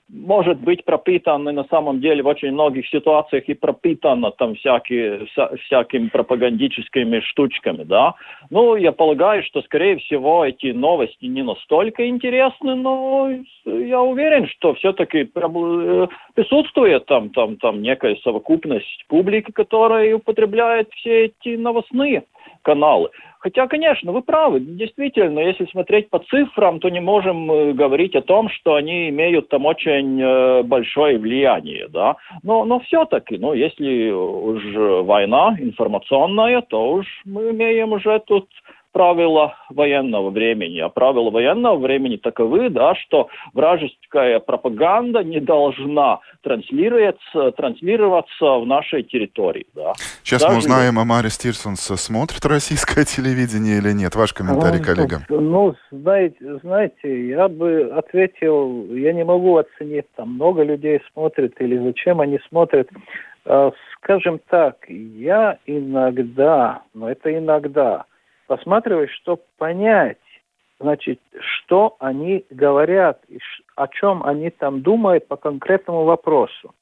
[0.10, 5.50] может быть пропитан на самом деле в очень многих ситуациях и пропитано там всякие, вся,
[5.66, 8.16] всякими пропагандическими штучками, да.
[8.50, 13.32] Ну, я полагаю, что, скорее всего, эти новости не настолько интересны, но
[13.66, 21.26] я уверен, что все-таки э, присутствует там, там, там некая совокупность публики, которая употребляет все
[21.26, 22.24] эти новостные
[22.62, 23.10] каналы.
[23.40, 28.24] Хотя, конечно, вы правы, действительно, если смотреть по цифрам, то не можем э, говорить о
[28.24, 32.16] том, что они имеют там очень э, большое влияние, да.
[32.42, 34.64] Но, но все-таки, ну, если уж
[35.06, 38.50] война информационная, то уж мы имеем уже тут
[38.96, 40.80] правила военного времени.
[40.80, 49.04] А правила военного времени таковы, да, что вражеская пропаганда не должна транслироваться, транслироваться в нашей
[49.04, 49.66] территории.
[49.76, 49.92] Да.
[50.24, 50.54] Сейчас Даже...
[50.54, 54.16] мы узнаем, Амари Стирсонс смотрит российское телевидение или нет.
[54.16, 55.18] Ваш комментарий, ну, коллега.
[55.28, 61.78] Ну, знаете, знаете, я бы ответил, я не могу оценить, там много людей смотрит или
[61.80, 62.88] зачем они смотрят.
[63.46, 68.06] А, скажем так, я иногда, но это иногда,
[68.48, 70.18] посматривать, чтобы понять,
[70.80, 73.40] значит, что они говорят, и
[73.76, 76.74] о чем они там думают по конкретному вопросу.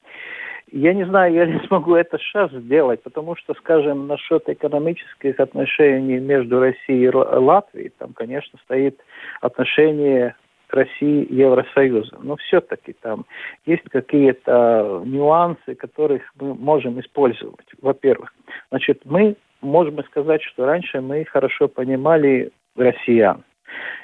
[0.71, 6.19] Я не знаю, я не смогу это сейчас сделать, потому что, скажем, насчет экономических отношений
[6.19, 8.99] между Россией и Латвией, там, конечно, стоит
[9.41, 10.35] отношение
[10.73, 12.17] России и Евросоюза.
[12.21, 13.25] Но все-таки там
[13.65, 17.67] есть какие-то нюансы, которых мы можем использовать.
[17.81, 18.33] Во-первых,
[18.69, 23.43] значит, мы можем сказать, что раньше мы хорошо понимали россиян.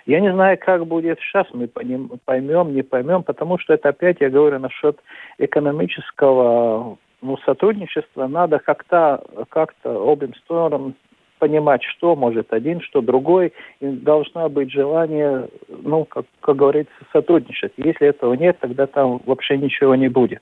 [0.06, 4.30] Я не знаю, как будет сейчас, мы поймем, не поймем, потому что это опять, я
[4.30, 5.00] говорю, насчет
[5.38, 8.28] экономического ну, сотрудничества.
[8.28, 10.96] Надо как-то как обеим сторонам
[11.40, 17.74] понимать, что может один, что другой, и должно быть желание, ну, как, как говорится, сотрудничать.
[17.78, 20.42] Если этого нет, тогда там вообще ничего не будет.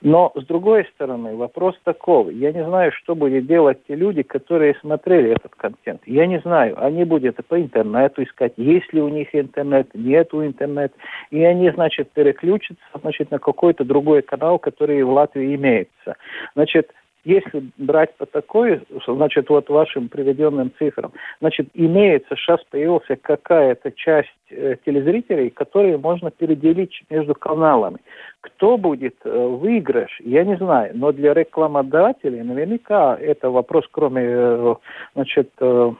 [0.00, 2.34] Но, с другой стороны, вопрос такой.
[2.34, 6.02] Я не знаю, что будут делать те люди, которые смотрели этот контент.
[6.06, 6.80] Я не знаю.
[6.80, 10.92] Они будут по интернету искать, есть ли у них интернет, нет у интернет.
[11.30, 16.16] И они, значит, переключатся значит, на какой-то другой канал, который в Латвии имеется.
[16.54, 16.92] Значит,
[17.28, 24.30] если брать по такой, значит, вот вашим приведенным цифрам, значит, имеется, сейчас появилась какая-то часть
[24.50, 27.98] э, телезрителей, которые можно переделить между каналами.
[28.40, 34.74] Кто будет э, выигрыш, я не знаю, но для рекламодателей наверняка это вопрос, кроме, э,
[35.14, 35.92] значит, э,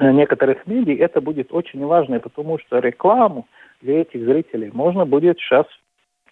[0.00, 3.46] некоторых медиа, это будет очень важно, потому что рекламу
[3.82, 5.66] для этих зрителей можно будет сейчас,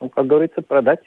[0.01, 1.01] ну, как говорится, продать.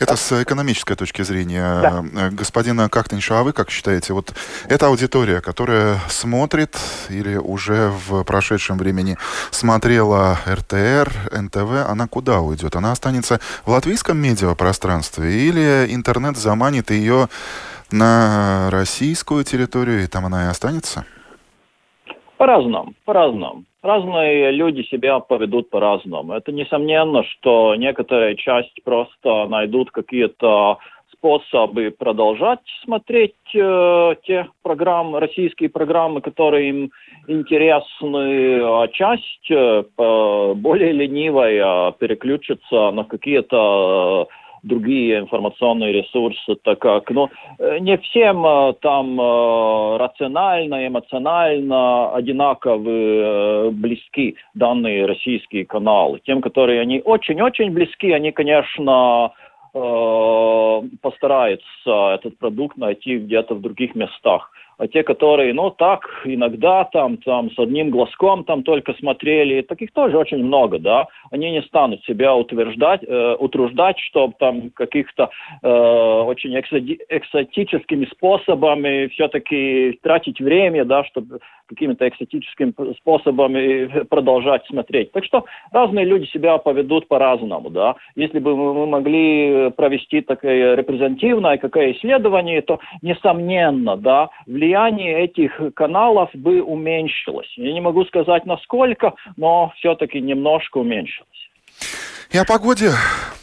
[0.00, 1.80] Это с экономической точки зрения.
[1.82, 2.04] Да.
[2.16, 4.32] Э, господин Кахтинша, а вы как считаете, вот
[4.66, 6.78] эта аудитория, которая смотрит
[7.10, 9.18] или уже в прошедшем времени
[9.50, 12.76] смотрела РТР, НТВ, она куда уйдет?
[12.76, 17.28] Она останется в латвийском медиапространстве или интернет заманит ее
[17.90, 21.04] на российскую территорию, и там она и останется?
[22.38, 23.64] По-разному, по-разному.
[23.82, 26.34] Разные люди себя поведут по-разному.
[26.34, 30.78] Это несомненно, что некоторая часть просто найдут какие-то
[31.12, 36.90] способы продолжать смотреть э, те программы, российские программы, которые им
[37.26, 44.28] интересны, а часть э, более ленивая переключится на какие-то
[44.62, 53.70] другие информационные ресурсы, так как ну, э, не всем э, там э, рационально, эмоционально одинаково
[53.70, 56.20] близки данные российские каналы.
[56.24, 59.32] Тем, которые они очень-очень близки, они, конечно,
[61.00, 67.18] постараются этот продукт найти где-то в других местах а те, которые, ну, так, иногда там,
[67.18, 72.02] там, с одним глазком там только смотрели, таких тоже очень много, да, они не станут
[72.04, 75.28] себя утверждать, э, утруждать, чтобы там каких-то
[75.62, 85.12] э, очень экзоти экзотическими способами все-таки тратить время, да, чтобы какими-то экзотическими способами продолжать смотреть.
[85.12, 87.96] Так что разные люди себя поведут по-разному, да.
[88.16, 95.60] Если бы мы могли провести такое репрезентативное какое исследование, то, несомненно, да, влияние влияние этих
[95.74, 97.52] каналов бы уменьшилось.
[97.56, 101.50] Я не могу сказать насколько, но все-таки немножко уменьшилось.
[102.30, 102.90] И о погоде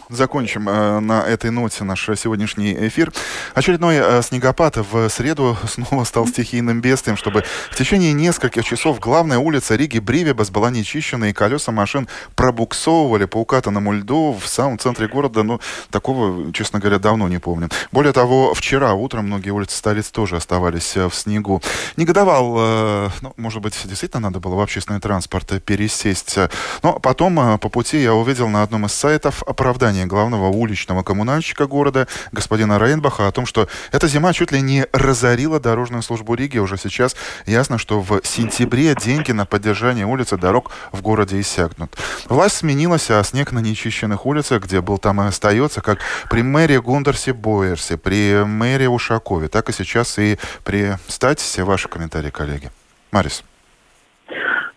[0.10, 3.12] закончим э, на этой ноте наш сегодняшний эфир.
[3.54, 9.40] Очередной э, снегопад в среду снова стал стихийным бедствием, чтобы в течение нескольких часов главная
[9.40, 15.08] улица Риги Бривебас была нечищена, и колеса машин пробуксовывали по укатанному льду в самом центре
[15.08, 15.44] города.
[15.44, 17.70] Ну, такого, честно говоря, давно не помню.
[17.92, 21.62] Более того, вчера утром многие улицы столицы тоже оставались э, в снегу.
[21.98, 26.38] Негодовал, э, ну, может быть, действительно надо было в общественный транспорт пересесть.
[26.84, 31.68] Но потом э, по пути я увидел на одном из сайтов оправдание главного уличного коммунальщика
[31.68, 36.58] города, господина Рейнбаха, о том, что эта зима чуть ли не разорила дорожную службу Риги.
[36.58, 41.96] Уже сейчас ясно, что в сентябре деньги на поддержание улиц и дорог в городе иссякнут.
[42.30, 46.82] Власть сменилась, а снег на нечищенных улицах, где был, там и остается, как при мэре
[46.82, 51.64] Гундерсе Бойерсе, при мэре Ушакове, так и сейчас и при Статисе.
[51.64, 52.72] Ваши комментарии, коллеги.
[53.12, 53.44] Марис.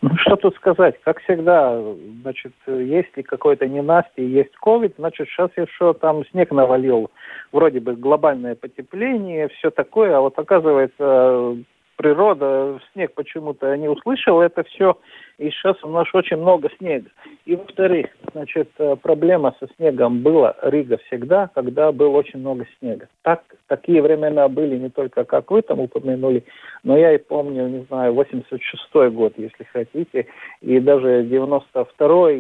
[0.02, 0.98] Ну, что тут сказать?
[1.04, 1.78] Как всегда,
[2.22, 7.10] значит, если какое-то ненастье, есть ковид, значит, сейчас еще там снег навалил.
[7.52, 11.56] Вроде бы глобальное потепление, все такое, а вот оказывается
[12.00, 14.96] природа, снег почему-то не услышал это все,
[15.36, 17.10] и сейчас у нас очень много снега.
[17.44, 23.06] И во-вторых, значит, э, проблема со снегом была Рига всегда, когда было очень много снега.
[23.20, 26.42] Так, такие времена были не только, как вы там упомянули,
[26.84, 30.26] но я и помню, не знаю, 86 год, если хотите,
[30.62, 32.38] и даже 92 и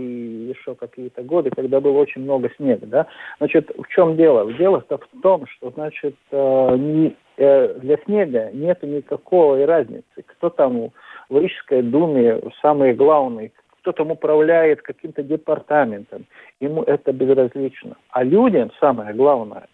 [0.54, 3.06] еще какие-то годы, когда было очень много снега, да.
[3.38, 4.50] Значит, в чем дело?
[4.54, 10.04] Дело-то в том, что, значит, э, не для снега нет никакой разницы.
[10.26, 10.90] Кто там
[11.28, 16.26] в Рижской думе самый главный, кто там управляет каким-то департаментом.
[16.60, 17.96] Ему это безразлично.
[18.10, 19.66] А людям самое главное,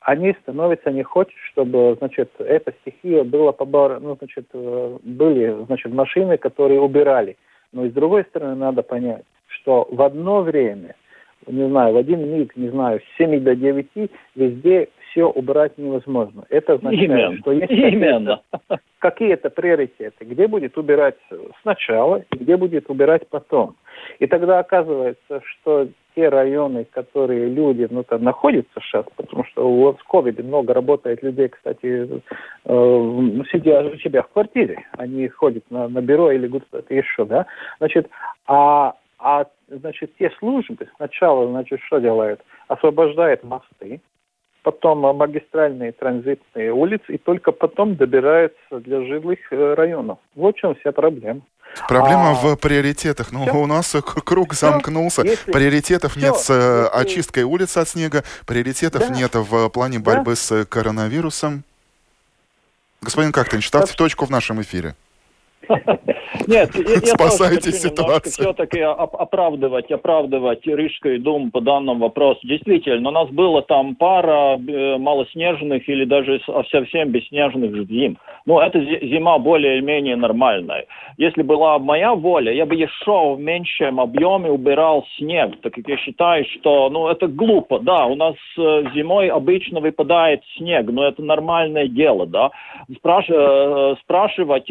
[0.00, 4.00] они становятся не хотят, чтобы, значит, эта стихия была побор...
[4.00, 7.36] ну, значит, э, были, значит, машины, которые убирали.
[7.72, 10.94] Но и с другой стороны надо понять, что в одно время,
[11.46, 16.44] не знаю, в один миг, не знаю, с 7 до 9 везде все убрать невозможно.
[16.48, 17.38] Это означает, Именно.
[17.38, 18.42] что есть Именно.
[18.98, 21.16] какие-то приоритеты, где будет убирать
[21.62, 23.76] сначала и где будет убирать потом.
[24.18, 29.92] И тогда оказывается, что те районы, которые люди ну, там находятся сейчас, потому что у
[29.92, 32.22] в ковиде много работает людей, кстати,
[32.64, 37.46] э, сидя у себя в квартире, они ходят на, на бюро или где-то еще, да,
[37.78, 38.10] значит,
[38.46, 42.40] а, а значит, те службы сначала, значит, что делают?
[42.66, 44.00] Освобождают мосты,
[44.62, 50.18] потом магистральные транзитные улицы, и только потом добираются для жилых э, районов.
[50.34, 51.42] Вот в чем вся проблема.
[51.88, 52.34] Проблема а...
[52.34, 53.32] в приоритетах.
[53.32, 53.56] Ну, все?
[53.56, 54.66] у нас круг все?
[54.66, 55.22] замкнулся.
[55.22, 55.50] Если...
[55.50, 56.20] Приоритетов все?
[56.20, 57.00] нет с э, Если...
[57.00, 59.14] очисткой улиц от снега, приоритетов да.
[59.14, 60.36] нет в плане борьбы да.
[60.36, 61.62] с коронавирусом.
[63.00, 64.94] Господин Кактин, ставьте точку в нашем эфире.
[66.46, 68.32] Нет, я, Спасайте ситуацию.
[68.32, 72.40] все-таки оправдывать, оправдывать Рижский дом по данному вопросу.
[72.44, 78.18] Действительно, у нас было там пара э, малоснежных или даже совсем бесснежных зим.
[78.46, 80.86] Ну, эта зима более-менее нормальная.
[81.16, 85.96] Если была моя воля, я бы еще в меньшем объеме убирал снег, так как я
[85.98, 87.78] считаю, что, ну, это глупо.
[87.80, 92.50] Да, у нас э, зимой обычно выпадает снег, но это нормальное дело, да.
[92.96, 93.26] Спраш...
[93.28, 94.70] Э, спрашивать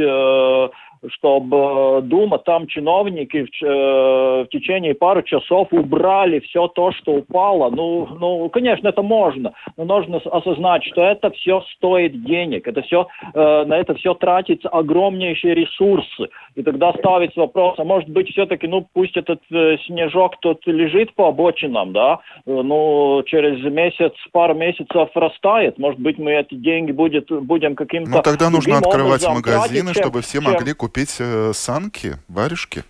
[1.11, 7.13] чтобы э, Дума, там чиновники в, э, в течение пары часов убрали все то, что
[7.13, 7.69] упало.
[7.69, 13.07] Ну, ну, конечно, это можно, но нужно осознать, что это все стоит денег, это все,
[13.33, 16.29] э, на это все тратится огромнейшие ресурсы.
[16.55, 21.13] И тогда ставится вопрос, а может быть все-таки, ну, пусть этот э, снежок тут лежит
[21.15, 27.29] по обочинам, да, ну, через месяц, пару месяцев растает, может быть, мы эти деньги будет,
[27.29, 28.09] будем каким-то...
[28.09, 32.81] Ну, тогда нужно открывать магазины, тратить, чтобы все могли купить купить э, санки, варежки?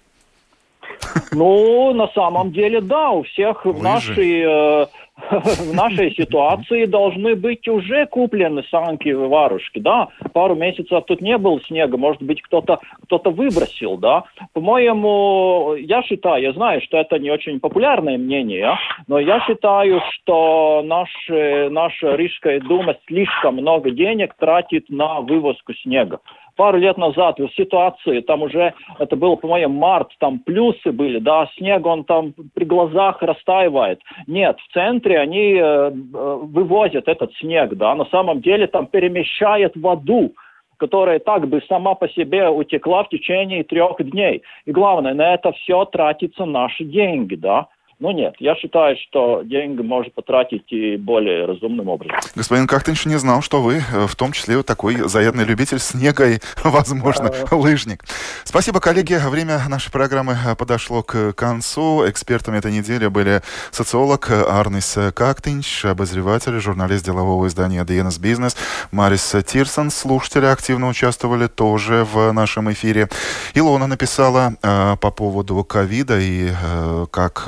[1.34, 4.86] Ну, на самом деле, да, у всех в нашей, э,
[5.32, 10.08] в нашей ситуации должны быть уже куплены санки и варушки, да.
[10.32, 14.24] Пару месяцев тут не было снега, может быть, кто-то кто выбросил, да.
[14.53, 18.78] По-моему, я считаю, я знаю, что это не очень популярное мнение,
[19.08, 26.20] но я считаю, что наш, наша Рижская дума слишком много денег тратит на вывозку снега
[26.58, 31.86] пару лет назад ситуации, там уже, это было, по-моему, март, там плюсы были, да, снег,
[31.86, 34.01] он там при глазах растаивает.
[34.28, 39.76] Нет, в центре они э, э, вывозят этот снег, да, на самом деле там перемещает
[39.78, 40.34] воду,
[40.78, 44.43] которая так бы сама по себе утекла в течение трех дней.
[44.66, 47.68] И главное, на это все тратятся наши деньги, да.
[48.00, 52.20] Ну нет, я считаю, что деньги можно потратить и более разумным образом.
[52.36, 56.38] Господин Кахтинч не знал, что вы э, в том числе такой заядный любитель снега и,
[56.64, 58.04] возможно, лыжник.
[58.43, 59.18] Спасибо, коллеги.
[59.28, 62.08] Время нашей программы э, подошло к концу.
[62.08, 63.41] Экспертами этой недели были
[63.72, 68.56] социолог Арнис Кактинч, обозреватель, журналист делового издания DNS Business
[68.91, 69.89] Марис Тирсон.
[69.89, 73.10] Слушатели активно участвовали тоже в нашем эфире.
[73.56, 77.48] Илона написала э, по поводу ковида и э, как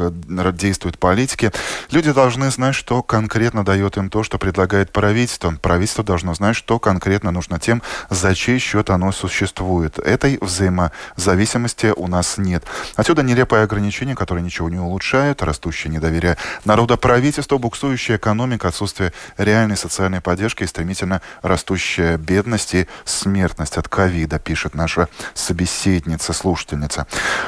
[0.51, 1.51] действуют политики.
[1.91, 5.51] Люди должны знать, что конкретно дает им то, что предлагает правительство.
[5.61, 9.99] Правительство должно знать, что конкретно нужно тем, за чей счет оно существует.
[9.99, 12.63] Этой взаимозависимости у нас нет.
[12.95, 19.77] Отсюда нелепые ограничения, которые ничего не улучшают, растущее недоверие народа правительству, буксующая экономика, отсутствие реальной
[19.77, 27.07] социальной поддержки и стремительно растущая бедность и смертность от ковида, пишет наша собеседница, слушательница.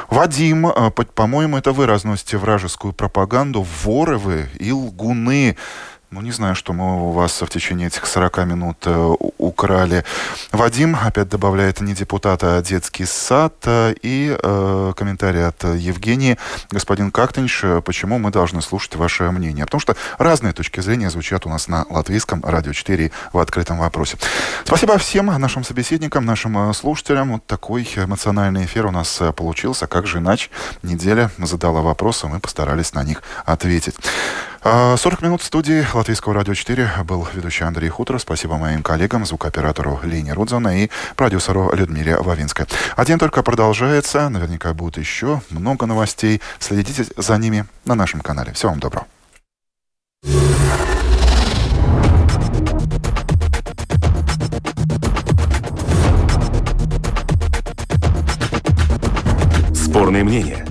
[0.09, 5.55] Вадим, э, по-моему, это вы разносите вражескую пропаганду, воры вы и лгуны.
[6.14, 10.03] Ну, не знаю, что мы у вас в течение этих 40 минут э, украли.
[10.51, 13.53] Вадим опять добавляет не депутата, а детский сад.
[13.64, 16.38] Э, и э, комментарий от Евгении.
[16.70, 19.64] Господин Кактенш, э, почему мы должны слушать ваше мнение?
[19.64, 24.18] Потому что разные точки зрения звучат у нас на латвийском радио 4 в открытом вопросе.
[24.66, 27.32] Спасибо всем нашим собеседникам, нашим слушателям.
[27.32, 29.88] Вот такой эмоциональный эфир у нас получился.
[29.88, 30.49] Как же иначе?
[30.84, 33.95] Неделя задала вопросы, мы постарались на них ответить.
[34.64, 38.20] 40 минут в студии Латвийского радио 4 был ведущий Андрей Хутор.
[38.20, 42.68] Спасибо моим коллегам, звукооператору Лене Рудзона и продюсеру Людмиле Вавинской.
[42.95, 44.30] А день только продолжается.
[44.30, 46.41] Наверняка будет еще много новостей.
[46.59, 48.53] Следите за ними на нашем канале.
[48.53, 49.07] Всего вам доброго.
[59.74, 60.70] Спорные мнения.